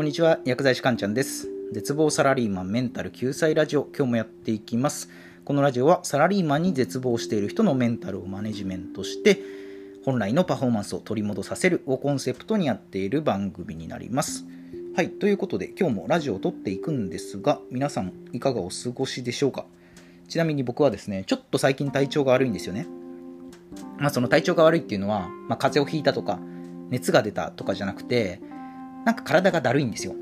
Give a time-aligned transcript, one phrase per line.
[0.00, 1.46] こんにちは薬剤師かんちゃんです。
[1.72, 5.10] 絶望サラリーマンメンタル救済ラジオ今日もやっていきます。
[5.44, 9.42] このラジオはサラリーマンに絶望している人のメンタルをマネジメントして
[10.06, 14.46] 本来のパフォーマンスを取り戻させるをコンセプトにやっている番組になります。
[14.96, 19.66] はいということで今日もラジオを撮っていくんですが皆さんいかがお過ごしでしょうか？
[20.30, 22.86] ちなみに僕はですねちょっと最近体調が悪いんですよね。
[23.98, 26.40] まあその体調が悪いっていうのは、まあ、風邪をひいたとか
[26.88, 28.40] 熱が出たとかじゃなくて
[29.04, 30.12] なんか体がだるいんですよ。
[30.12, 30.16] っ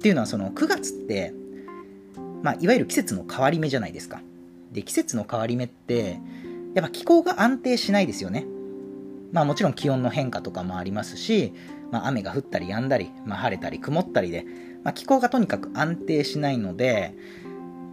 [0.00, 1.32] ていうのはその9月って、
[2.42, 4.20] まあ、いわゆる季節の変わり目じゃないですか。
[4.72, 6.18] で季節の変わり目って
[6.74, 8.46] やっぱ気候が安定しないですよね。
[9.32, 11.52] まあもちろん気温の変化とかもありますし、
[11.90, 14.44] まあ、雨が降ったり止んだり、まあ、晴れたり曇ったりで、
[14.82, 17.14] まあ、気候がとにかく安定しないので、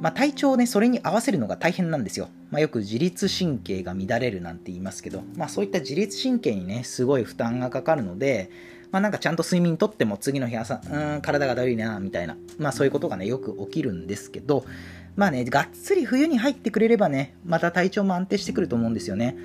[0.00, 8.50] まあ、体調をねそれに合わせるのが大変なんですよ、まあ、よく自律神経が乱れるなんて言いますけど、まあ、そういった自律神経にねすごい負担がかかるので、
[8.96, 14.64] まあ、なんかちゃんと睡眠とっても次の日朝、うん、体がだるいな、みたいな、まあそういうことがね、よく起きるんですけど、
[15.16, 19.36] まあね、がっつり冬に入ってくれればね、また体調も安定してくると思うんですよね。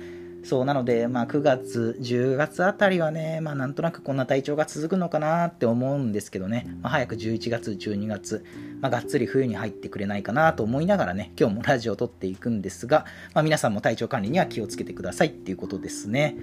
[0.42, 8.46] そう、なので、まあ9月、10月あたりはね、まあなんとなくこんな体調が続くのかなって思うんですけどね、まあ、早く11月、12月、
[8.80, 16.36] まあがっつり冬に入ってくれないかなと思いながらね、今日もラジオを撮っていくんですが、まあ皆さんも体調管理には気をつけてくださいっていうことですね。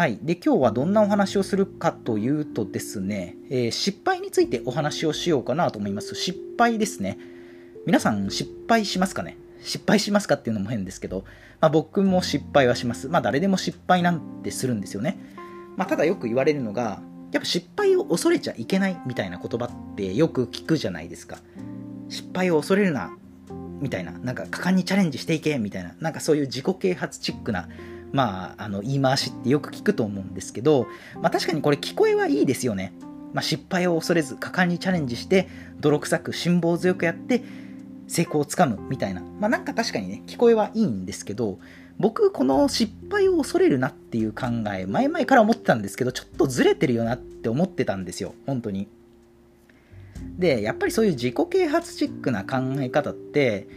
[0.00, 0.18] はい。
[0.22, 6.14] で、今日はどんなお話をするかというとですね、えー、失敗についてお話をしようかなと思います。
[6.14, 7.18] 失敗ですね。
[7.84, 9.36] 皆さん失敗しますかね？
[9.60, 11.26] 失敗しますかっていうのも変ですけど、
[11.60, 13.08] まあ、僕も失敗はします。
[13.10, 15.18] まあ誰でも失敗なんてするんですよね。
[15.76, 21.40] まあただよく言われるのが、やっぱ失敗を恐れちゃいけないみたいな言葉ってよく聞くじゃないですか。
[22.08, 23.14] 失敗を恐れるな、
[23.82, 24.12] みたいな。
[24.12, 25.94] なんか果敢にチャレンジしていけ、みたいな。
[26.00, 27.68] なんかそういう自己啓発チックな
[28.12, 30.86] まあ、あの言い回しってよく聞くと思うんですけど、
[31.20, 32.92] まあ、確かにこれ聞こえはいいですよね。
[33.32, 35.48] まあ、失敗を恐れず果敢にチャレンジして
[35.78, 37.42] 泥臭く辛抱強くやって
[38.08, 41.58] 成功をつかむみたいな、まあ、なんか確かにね聞こえはいいんですけど
[42.00, 48.34] 僕この失敗を恐れるなっていう考え前々から思ってたんですけどちょっとずれてるよなって思ってたんですよ。
[48.46, 48.88] 本当に。
[50.38, 53.68] でやっぱりそういう自己啓発チックな考え方って、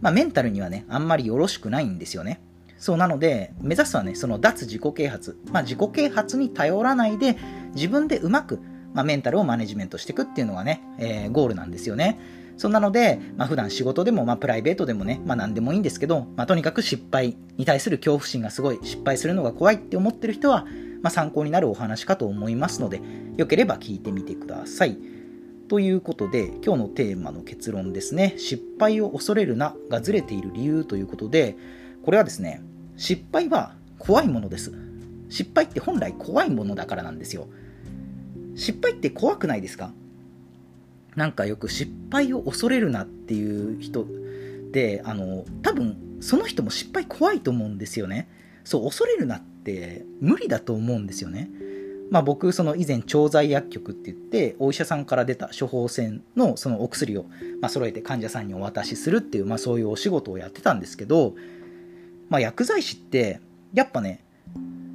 [0.00, 2.40] まあ、メンタルにはねあんまりよろしくないんですよね。
[2.80, 5.38] そうなので、目指すはね、その脱自己啓発。
[5.52, 7.36] まあ、自己啓発に頼らないで、
[7.74, 8.58] 自分でうまく、
[8.94, 12.18] まあ、メンタルをマネジメントしていくっていうのがね、えー、ゴールなんですよね。
[12.56, 20.64] そんなので、まあ、普段仕事でも、まあ、プライベートでもね、まあ、何でもいいんですけど、まあ、とにかく失敗に対する恐怖心がすごい、失敗するのが怖いって思ってる人は、
[21.02, 23.02] まあ、参考になるお話かと思いますので、
[23.36, 24.96] よければ聞いてみてください。
[25.68, 31.56] ということで、今日のテーマの結論ですね、失敗を恐れるながずれている理由ということで、
[32.02, 32.62] これはですね、
[33.00, 34.74] 失敗は怖いものです。
[35.30, 37.48] 失敗って本来怖いものだからなんですよ。
[38.54, 39.94] 失敗って怖くないですか？
[41.16, 44.06] なんかよく失敗を恐れるなっていう人
[44.70, 48.28] で、あの、多分その人も失敗怖いと思うんですよね。
[48.64, 51.48] そう、恐れるなって無理だと思うんですよね。
[52.10, 57.24] まあ、僕、その以前、調剤薬局って言って、お医者さんから出た処方箋のそのお薬を、
[57.62, 61.34] ま、揃えて患者さんにお渡しするっていう、まあ、そういうお仕事をやってたんですけど、
[62.30, 63.40] まあ、薬剤師って
[63.74, 64.24] やっぱね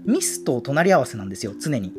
[0.05, 1.89] ミスと隣り合わせなんですよ常に。
[1.89, 1.91] っ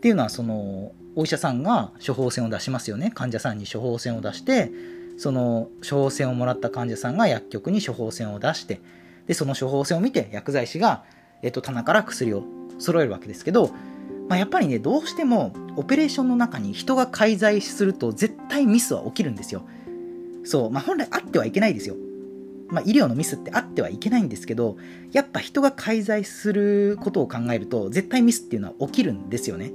[0.00, 3.10] ていうのはそのお医者さんが処方箋を出しますよね。
[3.12, 4.70] 患者さんに処方箋を出して
[5.16, 8.80] その処方箋をもらった患者さんが薬局に処方箋を出して
[9.26, 11.04] でその処方箋を見て薬剤師が、
[11.42, 12.44] えっと、棚から薬を
[12.78, 13.70] 揃えるわけですけど、
[14.28, 19.62] まあ、やっぱりねどうしてもオペレーションの中に人が介在すると絶対ミスは起きるんですよ。
[20.44, 21.96] そうまあ本来あってはいけないですよ。
[22.70, 24.76] まあ、医療のミスってあってはいけないんですけど
[25.12, 29.72] やっぱ人が介在することを考えると絶対ミスっていうのは起きるんですよね。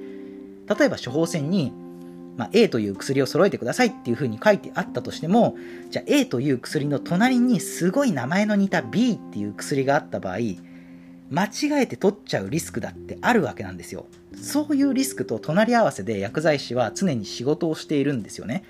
[0.67, 1.73] 例えば処方箋に、
[2.37, 5.57] まあ、A という薬を揃えてくださいっていうふうに書いてあったとしても
[5.89, 10.37] じゃあ A という薬の隣にすごい名前の似た B っていう薬があった場合
[11.29, 14.05] 間違えて取っちゃうリスクだってあるわけなんですよ。
[14.35, 18.63] そういうリスクと隣り合わせで薬剤師は常に仕事をしているんですよね。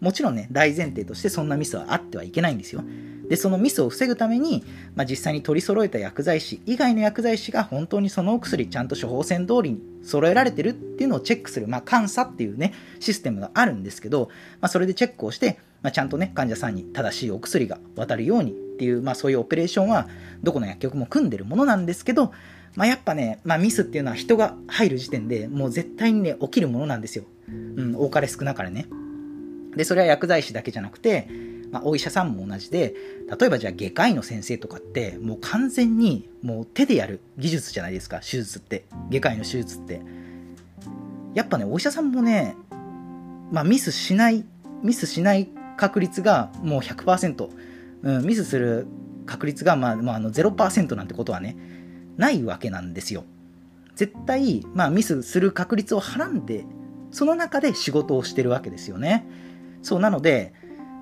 [0.00, 2.84] もちろんね、大前提としてそんなミスはあってはいけないんですよ。
[3.28, 4.64] で、そのミスを防ぐために、
[4.94, 14.28] まあ、実際に取り揃えた薬剤師以外の薬剤師が本当にそのお薬ちゃんと処方箋通りに揃えられてるっていうのをチェックする、まあ、監査っていうね、システムがあるんですけど、
[14.60, 20.08] まあ、それでチェックをして、まあ、ちゃんとね、患者さんに正しいお薬が渡るようにっていう、まあ、そういうオペレーションは、
[20.42, 22.32] どこの薬局も組んでるものなんですけど、
[22.76, 27.24] まあ、やっぱね、まあ、ミスっていうのは人が入る時点でもう絶対にね、起きるものなんですよ。
[27.48, 28.86] うん、多かれ少なかれね。
[29.76, 31.28] で、それは薬剤師だけじゃなくて、
[31.70, 32.94] まあ、お医者さんも同じで、
[33.38, 38.84] 例えばじゃあ外科医の先生とかって、もう完全にもう手でやる技術じゃないですか、手術って。
[39.10, 40.00] 外科医の手術って。
[41.34, 42.56] やっぱね、お医者さんもね、
[43.50, 44.44] まあ、ミスしない
[44.82, 47.48] ミスしない確率がもう100%、
[48.02, 48.86] うん、ミスする
[49.26, 51.56] 確率が、まあまあ、あの0%なんてことはね
[52.16, 53.24] ないわけなんですよ
[53.94, 56.64] 絶対、まあ、ミスする確率をはらんで
[57.10, 59.26] その中で仕事をしてるわけですよね
[59.82, 60.52] そうなので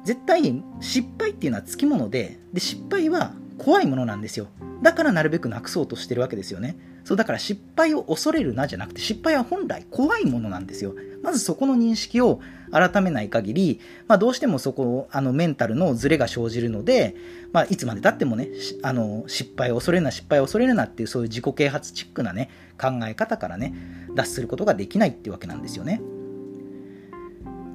[0.05, 4.49] 絶対失敗っていうのはつきものでで失敗は怖いものなんですよ。
[4.83, 6.77] だからなるべくなくそうとしてるわけですよね。
[7.05, 10.95] そうだから失敗を恐れるなじゃなくて失敗は本来怖いものなんですよ。
[11.23, 12.41] まずそこの認識を
[12.71, 17.15] 改めない限り、まあ、どうしてもそこあのメンタルのズレが生じるので、
[17.53, 18.49] まあ、いつまでたってもね
[18.83, 23.75] あの失敗を恐れるな失敗を恐れるなっていうそういう自己啓発チックなね考え方からね
[24.15, 26.03] 脱することができないっていうわけなんですよね。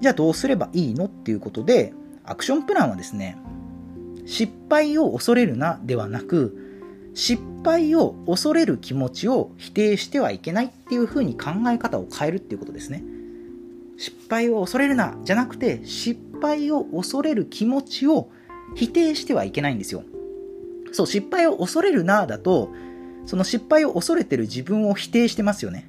[0.01, 1.93] じゃあどうすればいいのっていうことで
[2.29, 3.37] アクションプランはですね
[4.25, 13.03] 失敗を恐れるなではなく失敗を恐れる気持ちを否定してはいけないっていうふうに考え方を変えるっていうことですね。
[13.97, 18.29] 失敗を恐れるなじゃなくて失敗を恐れる気持ちを
[18.75, 20.03] 否定してはいけないんですよ。
[20.91, 22.71] そう、失敗を恐れるなだと、
[23.25, 25.85] その失敗を恐れてる自分を否定してますよね。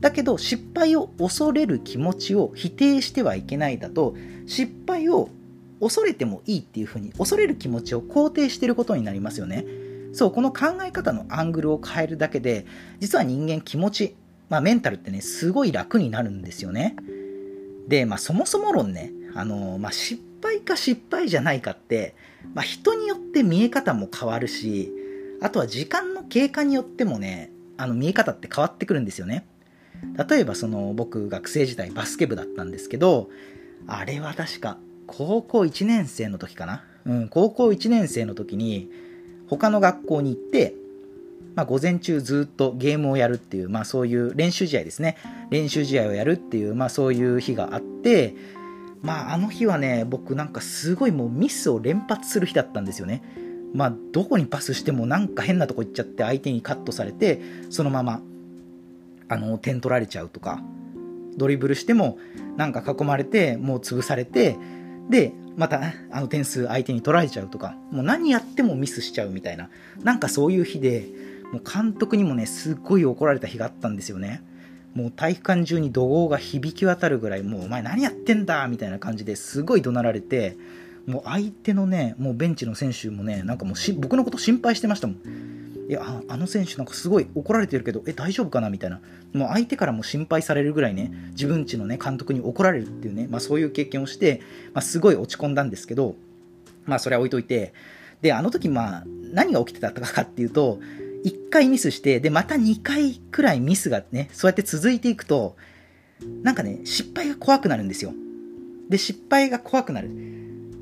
[0.00, 4.14] だけど失敗を恐れる気持ちを否定してはいけないだと
[4.46, 5.28] 失敗を
[5.80, 9.64] 恐れてもいいっていうふうに恐れる気持ちを肯定してることになりますよね。
[10.12, 12.66] そうこの考え方のアングルを変えるだけで
[13.00, 14.16] 実は人間気持ち、
[14.48, 16.96] まあ、メンタルってねすごい楽になるんですよね
[17.88, 22.14] で、まあ、そもそも論ねあの、まあ、失敗か失敗じゃないかって、
[22.54, 24.92] まあ、人によって見え方も変わるし
[25.40, 29.46] あとは時間の経過によってもねあの見え方って変わってくるんですよね
[30.28, 33.30] 例えばその僕学生時代バスケ部だったんですけど
[33.86, 34.78] あれは確か
[35.08, 38.88] 高校1年生の時かな、うん、高校1年生の時に
[39.48, 40.74] 他の学校に行って、
[41.56, 45.16] まあ、午前中ずっとゲームをやるっていう、まあ、そういう練習試合ですね。
[45.50, 48.34] 練習試合をやるっていう、まあ、そういう日があって
[49.02, 53.22] まああの日はね僕なんかすごいもうミスを連発する日だったんですよね。
[53.74, 57.40] まあどこにパスしてもなんか変なとこ行っちゃって相手にカットされて
[57.70, 58.22] そのまま
[59.28, 60.62] あの点取られちゃうとか
[61.36, 62.18] ドリブルしても
[62.56, 64.56] なんか囲まれてもう潰されて
[65.08, 69.68] でまたあの点数相手に取られちゃうとかもう何やってもミスしちゃうみたいな。
[70.02, 71.06] なんかそういう日で
[71.52, 74.42] もう監督にもねすっごい怒られた日があったんですよね。
[74.94, 80.56] もう体育館中に怒号が響き渡るぐらいもうお前何やってんだみたいな感じですごい怒鳴られて
[81.06, 85.57] もう相手のねもうベンチの選手もねなんかもう僕のこと心配してましたもん。
[85.88, 89.00] いやあの選手なんかすごい怒られてるけどえ大丈夫かなみたいな。
[89.32, 94.40] もう相手からも心配されるぐらいね自分ちのね監督に怒られるっていうね、まあ、そういう経験をして、
[94.72, 96.14] まあ、すごい落ち込んだんですけど
[96.86, 97.74] まあそれは置いといて
[98.22, 100.78] であの時まあ何が起きてたかっていうと
[101.24, 105.56] 1回ミスしてでまた2回くらいミスがねそうやって続いていくと
[106.42, 108.12] なんかね失敗が怖くなるんですよ。
[108.88, 110.08] で失敗が怖くなる。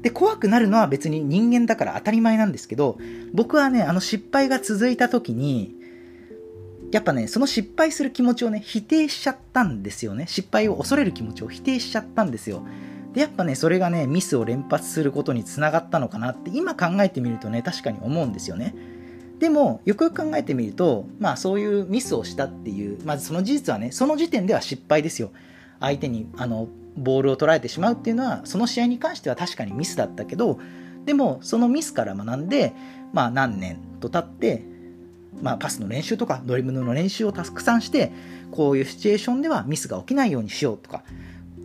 [0.06, 2.97] で、怖くなるのは別に人間だから当たり前なんですけど、
[3.35, 5.75] 僕はね、あの失敗が続いた時に、
[6.93, 10.29] やっぱね、その失敗する気持ちをね、否定しちゃったんですよね。
[10.29, 12.62] 失敗を恐れる気持ちを否定しちゃったんですよ。
[13.14, 18.76] で、やっぱね、それがね、ミスを連発することにつながったのかなって、今考えてみるとね、確かに思うんですよね。
[19.41, 25.33] でも、よくよく考えてみると、まあそういうミスをしたっていう、まずその事実はね、その時点では失敗ですよ。
[25.80, 30.59] 相手に、あの、ボールを捉えてしまうっていうのはその試合に関しては確かにミスだったけど
[31.04, 32.75] でもそのミスから学んで、
[33.12, 34.64] まあ、何年と経って、
[35.40, 38.12] まあ、パスの練習とかドリブルの練習をたくさんして
[38.50, 41.04] こういうシチュエーションではミスが起きないようにしようとか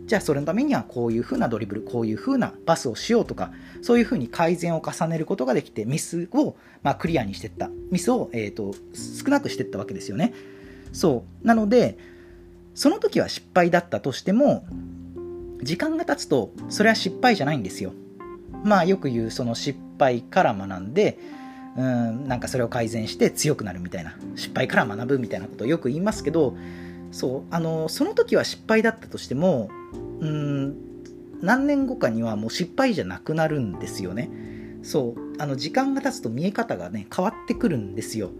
[0.04, 7.70] じゃあそれのためにはこういう風なドリブルこういう風なパスをしようとかそういう風に改善を重ねることができてミスを、まあ、クリアにしていった。
[7.90, 8.74] ミスを、えーと
[9.24, 10.34] 少なくしていったわけですよね。
[10.92, 11.46] そう。
[11.46, 11.96] なので
[12.74, 14.64] その時は失敗だったとしても
[15.62, 17.92] 時間が経つとそれは失敗じゃないんですよ。
[18.64, 21.18] まあよく言うその失敗から学んで
[21.76, 26.56] うんなんかそれを改善して強くなるみたいな失敗から学ぶみたいなことをよく言いますけど
[27.10, 29.68] そうあのその時は失敗だったとしても
[30.20, 30.76] うん
[31.40, 34.30] 何年後かにはもう失敗じゃなくなるんですよね。
[34.84, 38.30] そうあの時間が経つと見え方がね変わってくるんですよ。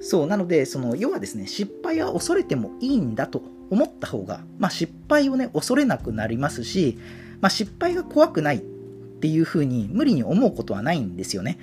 [0.00, 6.98] そうなのでその要はですね失敗は恐れてもいいんだと思った方が、まあ、失敗をね恐れなくなりますし、
[7.40, 11.58] まあ、失敗が怖くないっていうふうに無理に思うことはないんですよね。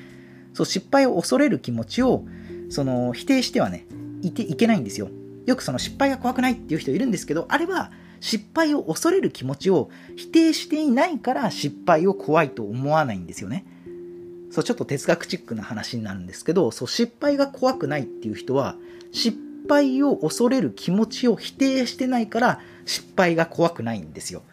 [0.54, 2.26] そう失敗を恐れる気持ちを
[2.70, 3.86] その否定してはね
[4.22, 5.10] いていけないんですよ。
[5.46, 13.66] よくその失敗が怖くないっていう人いるんですけどあれは失敗を恐れる気持ちを否定していないから失敗を怖いと思わないんですよね。
[14.54, 18.76] そうちょっと哲学チックな話になるんですけどそう失敗が怖くないっていう人は
[19.12, 19.36] 失
[19.68, 24.44] 敗を恐れる気持ちを否定してないから失敗が怖くないんですよ。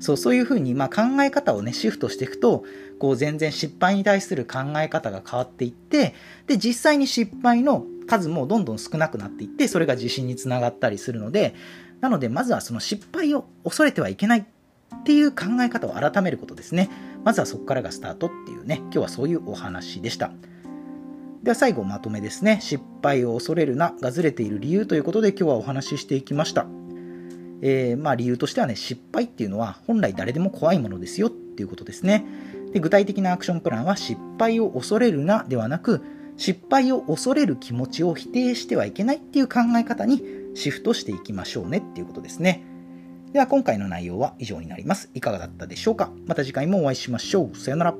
[0.00, 2.64] そうそういうふうに、まあ、考え方をねシフトしていくと
[2.98, 6.14] こう全然失敗に対する考え方が変わっていって
[6.46, 11.54] で実際に失敗の数もどんどん少なくなっていってそれが自信につながったりするので
[12.00, 16.88] なのでまずはその失敗を恐れてはいけないっていう考え方を改めることですね
[17.26, 20.30] まずはそこからがスタートっていうね今日はそういうお話でした
[21.42, 26.66] では最後まとめですね失敗を恐れるながずれている理由ということで今日はお話ししていきました
[27.62, 32.24] えー、まあ、理由としてはね、失敗っていうのは本来誰でも怖いものですよっていうことですね。
[32.72, 36.02] で具体的なアクションプランは失敗を恐れるなではなく、
[36.36, 40.22] 失敗を恐れる気持ちを否定してはいけないっていう考え方に
[40.54, 42.62] シフトしていきましょうねっていうことですね。
[43.36, 45.10] では今回の内容は以上になります。
[45.12, 46.10] いかがだったでしょうか？
[46.26, 47.54] また次回もお会いしましょう。
[47.54, 47.94] さよなら。